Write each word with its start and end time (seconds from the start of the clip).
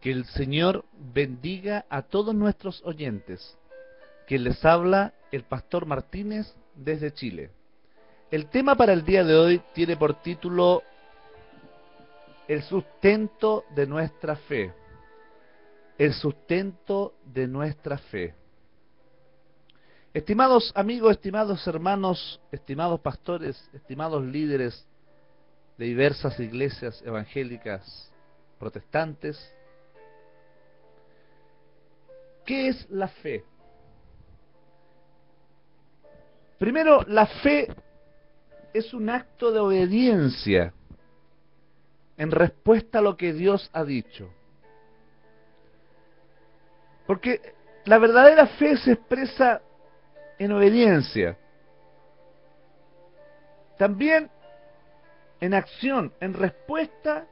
Que 0.00 0.12
el 0.12 0.24
Señor 0.26 0.84
bendiga 1.12 1.84
a 1.88 2.02
todos 2.02 2.34
nuestros 2.34 2.82
oyentes. 2.84 3.56
Que 4.26 4.38
les 4.38 4.64
habla 4.64 5.14
el 5.32 5.44
pastor 5.44 5.86
Martínez 5.86 6.54
desde 6.74 7.12
Chile. 7.12 7.50
El 8.30 8.46
tema 8.50 8.74
para 8.74 8.92
el 8.92 9.04
día 9.04 9.24
de 9.24 9.34
hoy 9.34 9.62
tiene 9.72 9.96
por 9.96 10.20
título 10.22 10.82
El 12.46 12.62
sustento 12.62 13.64
de 13.74 13.86
nuestra 13.86 14.36
fe. 14.36 14.72
El 15.96 16.12
sustento 16.12 17.14
de 17.24 17.48
nuestra 17.48 17.98
fe. 17.98 18.34
Estimados 20.14 20.72
amigos, 20.74 21.12
estimados 21.12 21.66
hermanos, 21.66 22.40
estimados 22.50 23.00
pastores, 23.00 23.70
estimados 23.72 24.24
líderes 24.24 24.86
de 25.76 25.84
diversas 25.86 26.38
iglesias 26.40 27.02
evangélicas 27.04 28.12
protestantes, 28.58 29.38
¿qué 32.48 32.68
es 32.68 32.88
la 32.88 33.08
fe? 33.08 33.44
Primero, 36.58 37.02
la 37.06 37.26
fe 37.26 37.68
es 38.72 38.94
un 38.94 39.10
acto 39.10 39.52
de 39.52 39.60
obediencia 39.60 40.72
en 42.16 42.30
respuesta 42.30 43.00
a 43.00 43.02
lo 43.02 43.18
que 43.18 43.34
Dios 43.34 43.68
ha 43.74 43.84
dicho. 43.84 44.30
Porque 47.06 47.54
la 47.84 47.98
verdadera 47.98 48.46
fe 48.46 48.78
se 48.78 48.92
expresa 48.92 49.60
en 50.38 50.50
obediencia. 50.52 51.36
También 53.76 54.30
en 55.38 55.52
acción, 55.52 56.14
en 56.18 56.32
respuesta 56.32 57.26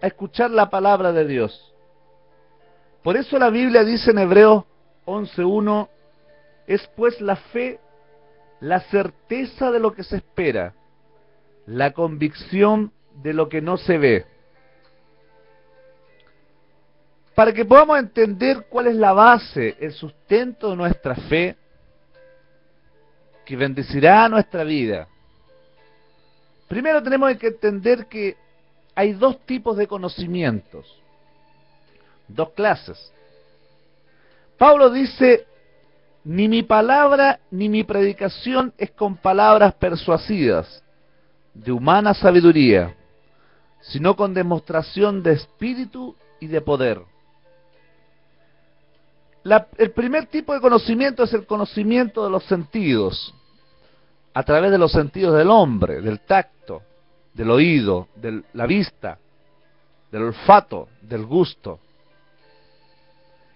a 0.00 0.06
escuchar 0.06 0.52
la 0.52 0.70
palabra 0.70 1.10
de 1.10 1.26
Dios. 1.26 1.73
Por 3.04 3.18
eso 3.18 3.38
la 3.38 3.50
Biblia 3.50 3.84
dice 3.84 4.12
en 4.12 4.18
Hebreos 4.18 4.64
11.1, 5.04 5.88
es 6.66 6.88
pues 6.96 7.20
la 7.20 7.36
fe 7.36 7.78
la 8.60 8.80
certeza 8.80 9.70
de 9.70 9.78
lo 9.78 9.92
que 9.92 10.02
se 10.02 10.16
espera, 10.16 10.72
la 11.66 11.92
convicción 11.92 12.92
de 13.22 13.34
lo 13.34 13.50
que 13.50 13.60
no 13.60 13.76
se 13.76 13.98
ve. 13.98 14.24
Para 17.34 17.52
que 17.52 17.66
podamos 17.66 17.98
entender 17.98 18.68
cuál 18.70 18.86
es 18.86 18.96
la 18.96 19.12
base, 19.12 19.76
el 19.80 19.92
sustento 19.92 20.70
de 20.70 20.76
nuestra 20.76 21.14
fe, 21.14 21.58
que 23.44 23.54
bendecirá 23.54 24.26
nuestra 24.30 24.64
vida. 24.64 25.08
Primero 26.68 27.02
tenemos 27.02 27.36
que 27.36 27.48
entender 27.48 28.06
que 28.06 28.34
hay 28.94 29.12
dos 29.12 29.44
tipos 29.44 29.76
de 29.76 29.86
conocimientos, 29.86 31.03
dos 32.28 32.50
clases. 32.50 33.12
Pablo 34.58 34.90
dice, 34.90 35.46
ni 36.24 36.48
mi 36.48 36.62
palabra 36.62 37.40
ni 37.50 37.68
mi 37.68 37.84
predicación 37.84 38.72
es 38.78 38.90
con 38.92 39.16
palabras 39.16 39.74
persuasivas, 39.74 40.82
de 41.52 41.70
humana 41.70 42.14
sabiduría, 42.14 42.94
sino 43.80 44.16
con 44.16 44.32
demostración 44.34 45.22
de 45.22 45.32
espíritu 45.32 46.16
y 46.40 46.46
de 46.46 46.60
poder. 46.60 47.02
el 49.76 49.90
primer 49.92 50.26
tipo 50.26 50.54
de 50.54 50.60
conocimiento 50.60 51.24
es 51.24 51.34
el 51.34 51.46
conocimiento 51.46 52.24
de 52.24 52.30
los 52.30 52.44
sentidos, 52.44 53.34
a 54.32 54.42
través 54.42 54.70
de 54.70 54.78
los 54.78 54.90
sentidos 54.90 55.36
del 55.36 55.50
hombre, 55.50 56.00
del 56.00 56.20
tacto, 56.20 56.82
del 57.34 57.50
oído, 57.50 58.08
de 58.16 58.42
la 58.54 58.66
vista, 58.66 59.18
del 60.10 60.22
olfato, 60.22 60.88
del 61.02 61.26
gusto. 61.26 61.80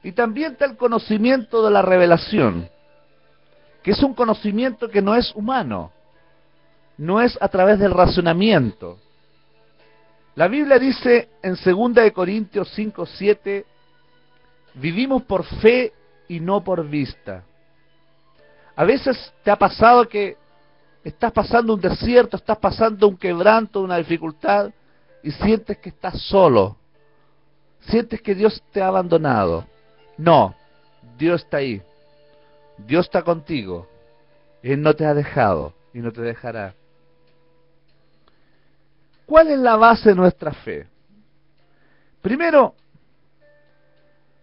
Y 0.02 0.12
también 0.12 0.52
está 0.52 0.64
el 0.64 0.77
conocimiento 0.77 1.64
de 1.64 1.70
la 1.70 1.82
revelación, 1.82 2.68
que 3.82 3.91
es 3.91 4.02
un 4.02 4.14
conocimiento 4.14 4.88
que 4.88 5.02
no 5.02 5.14
es 5.14 5.34
humano, 5.34 5.92
no 6.97 7.20
es 7.20 7.36
a 7.41 7.48
través 7.48 7.78
del 7.78 7.92
razonamiento. 7.92 8.98
La 10.34 10.47
Biblia 10.47 10.78
dice 10.78 11.28
en 11.42 11.56
2 11.56 11.94
de 11.94 12.12
Corintios 12.12 12.70
5, 12.75 13.06
7, 13.06 13.66
vivimos 14.75 15.22
por 15.25 15.44
fe 15.44 15.92
y 16.28 16.38
no 16.38 16.62
por 16.62 16.86
vista. 16.86 17.42
A 18.76 18.84
veces 18.84 19.32
te 19.42 19.50
ha 19.50 19.56
pasado 19.56 20.09
que 20.09 20.36
estás 21.03 21.32
pasando 21.32 21.75
un 21.75 21.80
desierto, 21.80 22.36
estás 22.36 22.59
pasando 22.59 23.09
un 23.09 23.16
quebranto, 23.16 23.80
una 23.80 23.97
dificultad, 23.97 24.70
y 25.22 25.32
sientes 25.32 25.78
que 25.78 25.88
estás 25.88 26.20
solo. 26.22 26.76
Sientes 27.80 28.20
que 28.22 28.34
Dios 28.34 28.62
te 28.70 28.80
ha 28.80 28.88
abandonado. 28.88 29.66
No, 30.18 30.54
Dios 31.16 31.42
está 31.42 31.58
ahí. 31.58 31.80
Dios 32.76 33.06
está 33.06 33.22
contigo. 33.22 33.88
Él 34.62 34.82
no 34.82 34.94
te 34.94 35.06
ha 35.06 35.14
dejado 35.14 35.72
y 35.94 36.00
no 36.00 36.12
te 36.12 36.20
dejará. 36.20 36.74
¿Cuál 39.24 39.48
es 39.48 39.58
la 39.58 39.76
base 39.76 40.10
de 40.10 40.14
nuestra 40.14 40.52
fe? 40.52 40.86
Primero, 42.20 42.74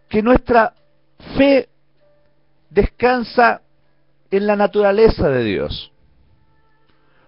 que 0.07 0.21
nuestra 0.21 0.73
fe 1.37 1.67
descansa 2.69 3.61
en 4.31 4.47
la 4.47 4.55
naturaleza 4.55 5.27
de 5.29 5.43
Dios. 5.43 5.91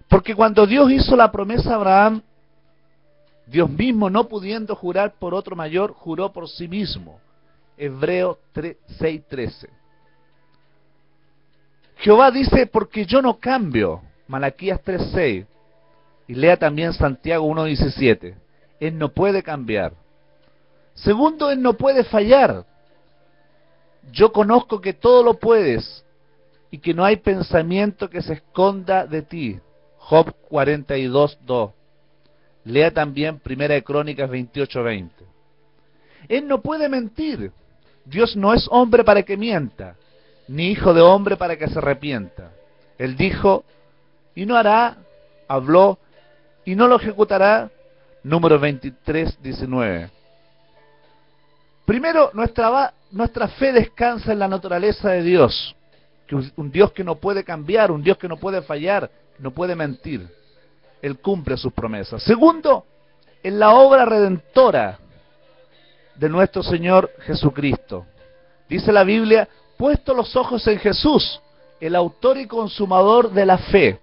Porque 0.07 0.35
cuando 0.35 0.65
Dios 0.65 0.91
hizo 0.91 1.15
la 1.15 1.31
promesa 1.31 1.71
a 1.71 1.75
Abraham, 1.75 2.21
Dios 3.45 3.69
mismo, 3.69 4.09
no 4.09 4.27
pudiendo 4.27 4.75
jurar 4.75 5.13
por 5.19 5.33
otro 5.33 5.55
mayor, 5.55 5.91
juró 5.93 6.31
por 6.31 6.47
sí 6.47 6.67
mismo. 6.67 7.19
Hebreo 7.77 8.39
6:13. 8.53 9.69
Jehová 11.97 12.31
dice, 12.31 12.67
porque 12.67 13.05
yo 13.05 13.21
no 13.21 13.39
cambio. 13.39 14.01
Malaquías 14.27 14.81
3:6. 14.83 15.45
Y 16.27 16.35
lea 16.35 16.57
también 16.57 16.93
Santiago 16.93 17.45
1:17. 17.45 18.35
Él 18.79 18.97
no 18.97 19.09
puede 19.09 19.43
cambiar. 19.43 19.93
Segundo, 20.93 21.51
Él 21.51 21.61
no 21.61 21.73
puede 21.73 22.03
fallar. 22.03 22.65
Yo 24.11 24.31
conozco 24.31 24.81
que 24.81 24.93
todo 24.93 25.23
lo 25.23 25.35
puedes 25.35 26.03
y 26.71 26.79
que 26.79 26.93
no 26.93 27.05
hay 27.05 27.17
pensamiento 27.17 28.09
que 28.09 28.21
se 28.21 28.33
esconda 28.33 29.05
de 29.05 29.21
ti. 29.21 29.59
Job 29.97 30.33
42:2. 30.49 31.73
Lea 32.63 32.91
también 32.91 33.39
Primera 33.39 33.75
de 33.75 33.83
Crónicas 33.83 34.29
28:20. 34.29 35.25
Él 36.27 36.47
no 36.47 36.61
puede 36.61 36.89
mentir. 36.89 37.51
Dios 38.07 38.37
no 38.37 38.53
es 38.53 38.67
hombre 38.71 39.03
para 39.03 39.23
que 39.23 39.35
mienta, 39.35 39.95
ni 40.47 40.69
hijo 40.71 40.93
de 40.93 41.01
hombre 41.01 41.35
para 41.35 41.57
que 41.57 41.67
se 41.67 41.77
arrepienta. 41.77 42.51
Él 42.97 43.17
dijo, 43.17 43.65
y 44.33 44.45
no 44.45 44.55
hará, 44.55 44.97
habló, 45.47 45.99
y 46.63 46.75
no 46.75 46.87
lo 46.87 46.95
ejecutará. 46.95 47.69
Número 48.23 48.59
23, 48.59 49.41
19. 49.41 50.09
Primero, 51.85 52.31
nuestra, 52.33 52.93
nuestra 53.11 53.47
fe 53.49 53.73
descansa 53.73 54.31
en 54.31 54.39
la 54.39 54.47
naturaleza 54.47 55.09
de 55.09 55.23
Dios, 55.23 55.75
que 56.27 56.35
un 56.35 56.71
Dios 56.71 56.93
que 56.93 57.03
no 57.03 57.15
puede 57.15 57.43
cambiar, 57.43 57.91
un 57.91 58.03
Dios 58.03 58.17
que 58.17 58.27
no 58.27 58.37
puede 58.37 58.61
fallar, 58.61 59.09
no 59.39 59.51
puede 59.51 59.75
mentir. 59.75 60.27
Él 61.01 61.19
cumple 61.19 61.57
sus 61.57 61.73
promesas. 61.73 62.23
Segundo, 62.23 62.85
en 63.43 63.59
la 63.59 63.73
obra 63.73 64.05
redentora 64.05 64.99
de 66.17 66.29
nuestro 66.29 66.63
Señor 66.63 67.11
Jesucristo. 67.19 68.05
Dice 68.67 68.91
la 68.91 69.03
Biblia, 69.03 69.47
puesto 69.77 70.13
los 70.13 70.35
ojos 70.35 70.65
en 70.67 70.79
Jesús, 70.79 71.41
el 71.79 71.95
autor 71.95 72.37
y 72.37 72.47
consumador 72.47 73.31
de 73.31 73.45
la 73.45 73.57
fe, 73.57 73.99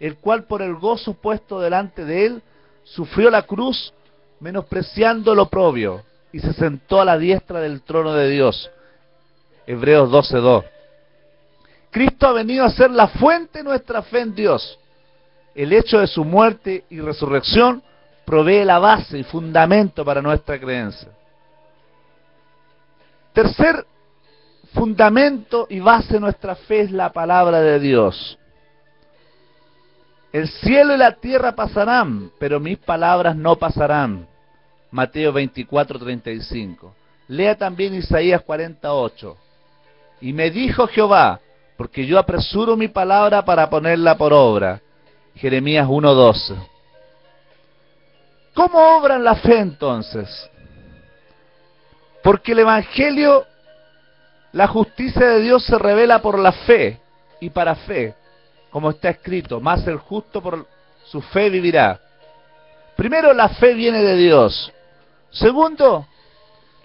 el 0.00 0.16
cual 0.16 0.44
por 0.44 0.62
el 0.62 0.74
gozo 0.74 1.14
puesto 1.14 1.60
delante 1.60 2.04
de 2.04 2.26
él, 2.26 2.42
sufrió 2.84 3.30
la 3.30 3.42
cruz, 3.42 3.92
menospreciando 4.40 5.34
lo 5.34 5.48
propio, 5.48 6.02
y 6.32 6.40
se 6.40 6.52
sentó 6.52 7.00
a 7.00 7.04
la 7.04 7.16
diestra 7.16 7.60
del 7.60 7.82
trono 7.82 8.12
de 8.14 8.28
Dios. 8.28 8.70
Hebreos 9.66 10.10
12.2. 10.10 10.64
Cristo 11.90 12.26
ha 12.26 12.32
venido 12.32 12.64
a 12.64 12.70
ser 12.70 12.90
la 12.90 13.06
fuente 13.06 13.58
de 13.58 13.64
nuestra 13.64 14.02
fe 14.02 14.20
en 14.20 14.34
Dios. 14.34 14.78
El 15.54 15.72
hecho 15.72 15.98
de 15.98 16.06
su 16.06 16.24
muerte 16.24 16.84
y 16.88 17.00
resurrección 17.00 17.82
provee 18.24 18.64
la 18.64 18.78
base 18.78 19.18
y 19.18 19.24
fundamento 19.24 20.04
para 20.04 20.22
nuestra 20.22 20.58
creencia. 20.58 21.08
Tercer 23.32 23.86
fundamento 24.74 25.66
y 25.68 25.80
base 25.80 26.14
de 26.14 26.20
nuestra 26.20 26.54
fe 26.54 26.80
es 26.80 26.90
la 26.90 27.12
palabra 27.12 27.60
de 27.60 27.78
Dios. 27.78 28.38
El 30.32 30.48
cielo 30.48 30.94
y 30.94 30.98
la 30.98 31.12
tierra 31.16 31.52
pasarán, 31.54 32.30
pero 32.38 32.58
mis 32.58 32.78
palabras 32.78 33.36
no 33.36 33.56
pasarán. 33.56 34.26
Mateo 34.90 35.32
24, 35.32 35.98
35. 35.98 36.94
Lea 37.28 37.56
también 37.56 37.94
Isaías 37.94 38.42
48. 38.42 39.36
Y 40.22 40.32
me 40.32 40.50
dijo 40.50 40.86
Jehová, 40.86 41.40
porque 41.76 42.06
yo 42.06 42.18
apresuro 42.18 42.76
mi 42.76 42.88
palabra 42.88 43.44
para 43.44 43.68
ponerla 43.68 44.16
por 44.16 44.32
obra. 44.32 44.80
Jeremías 45.34 45.86
1.12. 45.86 46.56
¿Cómo 48.54 48.98
obran 48.98 49.24
la 49.24 49.34
fe 49.36 49.58
entonces? 49.58 50.28
Porque 52.22 52.52
el 52.52 52.60
Evangelio, 52.60 53.46
la 54.52 54.68
justicia 54.68 55.26
de 55.26 55.40
Dios 55.40 55.64
se 55.64 55.78
revela 55.78 56.20
por 56.20 56.38
la 56.38 56.52
fe 56.52 57.00
y 57.40 57.50
para 57.50 57.74
fe, 57.74 58.14
como 58.70 58.90
está 58.90 59.10
escrito, 59.10 59.60
más 59.60 59.86
el 59.86 59.98
justo 59.98 60.40
por 60.40 60.66
su 61.04 61.20
fe 61.20 61.50
vivirá. 61.50 62.00
Primero, 62.96 63.32
la 63.32 63.48
fe 63.48 63.74
viene 63.74 64.02
de 64.02 64.16
Dios. 64.16 64.72
Segundo, 65.30 66.06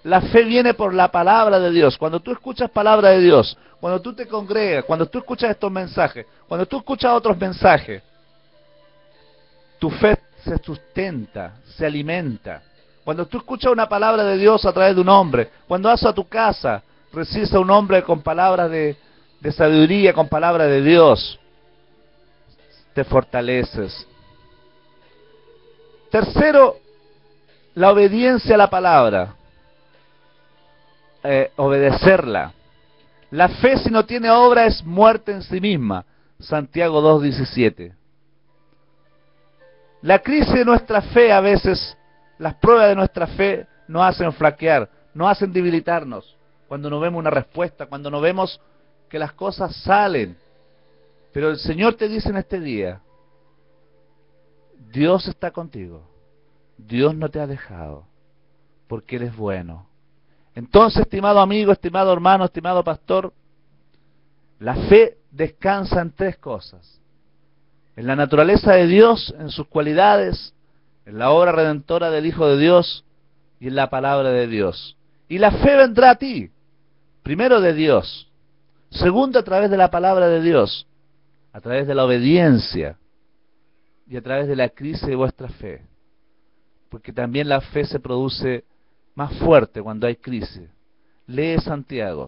la 0.03 0.21
fe 0.21 0.43
viene 0.43 0.73
por 0.73 0.93
la 0.93 1.09
palabra 1.09 1.59
de 1.59 1.71
Dios. 1.71 1.97
Cuando 1.97 2.19
tú 2.19 2.31
escuchas 2.31 2.71
palabra 2.71 3.09
de 3.09 3.19
Dios, 3.19 3.57
cuando 3.79 4.01
tú 4.01 4.13
te 4.13 4.27
congregas, 4.27 4.85
cuando 4.85 5.05
tú 5.05 5.19
escuchas 5.19 5.51
estos 5.51 5.71
mensajes, 5.71 6.25
cuando 6.47 6.65
tú 6.65 6.77
escuchas 6.77 7.11
otros 7.11 7.37
mensajes, 7.37 8.01
tu 9.77 9.89
fe 9.89 10.17
se 10.43 10.57
sustenta, 10.57 11.57
se 11.75 11.85
alimenta. 11.85 12.61
Cuando 13.07 13.25
tú 13.25 13.37
escuchas 13.37 13.71
una 13.71 13.87
palabra 13.87 14.21
de 14.25 14.37
Dios 14.37 14.65
a 14.65 14.73
través 14.73 14.93
de 14.93 14.99
un 14.99 15.07
hombre, 15.07 15.49
cuando 15.65 15.87
vas 15.87 16.03
a 16.03 16.11
tu 16.11 16.27
casa, 16.27 16.83
recibes 17.13 17.53
a 17.53 17.59
un 17.61 17.71
hombre 17.71 18.03
con 18.03 18.21
palabras 18.21 18.69
de, 18.69 18.97
sabiduría, 19.53 20.11
con 20.11 20.27
palabras 20.27 20.67
de 20.67 20.81
Dios, 20.81 21.39
te 22.93 23.05
fortaleces. 23.05 24.05
Tercero, 26.11 26.79
la 27.75 27.93
obediencia 27.93 28.55
a 28.55 28.57
la 28.57 28.69
palabra. 28.69 29.35
Eh, 31.23 31.49
obedecerla. 31.55 32.51
La 33.31 33.47
fe 33.47 33.77
si 33.77 33.89
no 33.89 34.05
tiene 34.05 34.29
obra 34.29 34.65
es 34.65 34.83
muerte 34.83 35.31
en 35.31 35.43
sí 35.43 35.61
misma. 35.61 36.03
Santiago 36.41 37.01
2.17. 37.21 37.95
La 40.01 40.19
crisis 40.19 40.53
de 40.53 40.65
nuestra 40.65 41.01
fe 41.01 41.31
a 41.31 41.39
veces, 41.39 41.96
las 42.37 42.55
pruebas 42.55 42.89
de 42.89 42.95
nuestra 42.95 43.27
fe 43.27 43.67
nos 43.87 44.03
hacen 44.03 44.31
flaquear, 44.33 44.89
nos 45.13 45.29
hacen 45.29 45.51
debilitarnos. 45.51 46.37
Cuando 46.67 46.89
no 46.89 46.99
vemos 46.99 47.19
una 47.19 47.29
respuesta, 47.29 47.85
cuando 47.85 48.11
no 48.11 48.19
vemos 48.19 48.59
que 49.09 49.19
las 49.19 49.33
cosas 49.33 49.75
salen. 49.77 50.37
Pero 51.31 51.49
el 51.49 51.57
Señor 51.57 51.95
te 51.95 52.09
dice 52.09 52.29
en 52.29 52.37
este 52.37 52.59
día, 52.59 53.01
Dios 54.91 55.27
está 55.27 55.51
contigo. 55.51 56.03
Dios 56.77 57.15
no 57.15 57.29
te 57.29 57.39
ha 57.39 57.47
dejado, 57.47 58.05
porque 58.87 59.15
Él 59.15 59.23
es 59.23 59.35
bueno. 59.35 59.87
Entonces, 60.53 61.01
estimado 61.01 61.39
amigo, 61.39 61.71
estimado 61.71 62.11
hermano, 62.13 62.45
estimado 62.45 62.83
pastor, 62.83 63.33
la 64.59 64.75
fe 64.75 65.17
descansa 65.31 66.01
en 66.01 66.11
tres 66.11 66.37
cosas. 66.37 66.99
En 67.95 68.07
la 68.07 68.15
naturaleza 68.15 68.73
de 68.73 68.87
Dios, 68.87 69.33
en 69.39 69.49
sus 69.49 69.67
cualidades, 69.67 70.53
en 71.07 71.17
la 71.17 71.31
obra 71.31 71.53
redentora 71.53 72.11
del 72.11 72.25
Hijo 72.25 72.47
de 72.47 72.57
Dios 72.57 73.05
y 73.61 73.69
en 73.69 73.75
la 73.75 73.89
palabra 73.89 74.29
de 74.29 74.45
Dios. 74.45 74.97
Y 75.29 75.37
la 75.37 75.51
fe 75.51 75.77
vendrá 75.77 76.11
a 76.11 76.15
ti, 76.17 76.51
primero 77.23 77.61
de 77.61 77.73
Dios, 77.73 78.29
segundo 78.89 79.39
a 79.39 79.43
través 79.43 79.71
de 79.71 79.77
la 79.77 79.89
palabra 79.89 80.27
de 80.27 80.41
Dios, 80.41 80.85
a 81.53 81.61
través 81.61 81.87
de 81.87 81.95
la 81.95 82.03
obediencia 82.03 82.97
y 84.05 84.17
a 84.17 84.21
través 84.21 84.49
de 84.49 84.57
la 84.57 84.67
crisis 84.67 85.07
de 85.07 85.15
vuestra 85.15 85.47
fe. 85.47 85.81
Porque 86.89 87.13
también 87.13 87.47
la 87.47 87.61
fe 87.61 87.85
se 87.85 88.01
produce 88.01 88.65
más 89.15 89.33
fuerte 89.39 89.81
cuando 89.81 90.07
hay 90.07 90.17
crisis. 90.17 90.69
Lee 91.25 91.57
Santiago. 91.59 92.27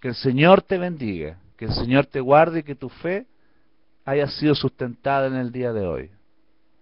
Que 0.00 0.08
el 0.08 0.14
Señor 0.16 0.62
te 0.62 0.78
bendiga, 0.78 1.38
que 1.56 1.66
el 1.66 1.72
Señor 1.74 2.06
te 2.06 2.18
guarde 2.18 2.60
y 2.60 2.62
que 2.64 2.74
tu 2.74 2.88
fe 2.88 3.24
haya 4.04 4.26
sido 4.26 4.56
sustentada 4.56 5.28
en 5.28 5.34
el 5.34 5.52
día 5.52 5.72
de 5.72 5.86
hoy. 5.86 6.10